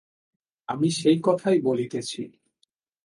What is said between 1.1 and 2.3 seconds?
কথাই বলিতেছি।